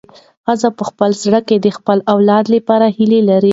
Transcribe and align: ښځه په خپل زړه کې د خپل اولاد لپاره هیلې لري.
ښځه 0.45 0.69
په 0.77 0.83
خپل 0.89 1.09
زړه 1.23 1.39
کې 1.47 1.55
د 1.59 1.67
خپل 1.77 1.97
اولاد 2.13 2.45
لپاره 2.55 2.85
هیلې 2.97 3.21
لري. 3.29 3.49